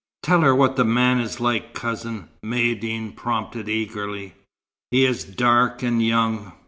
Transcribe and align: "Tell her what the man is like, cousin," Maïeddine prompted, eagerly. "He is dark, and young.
"Tell 0.23 0.41
her 0.41 0.55
what 0.55 0.77
the 0.77 0.83
man 0.83 1.19
is 1.19 1.39
like, 1.39 1.75
cousin," 1.75 2.29
Maïeddine 2.43 3.15
prompted, 3.15 3.69
eagerly. 3.69 4.33
"He 4.89 5.05
is 5.05 5.23
dark, 5.23 5.83
and 5.83 6.01
young. 6.01 6.53